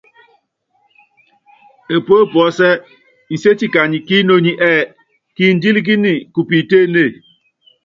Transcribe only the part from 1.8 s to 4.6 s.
Epue puɔ́sɛ́ nséti kanyi kí inoní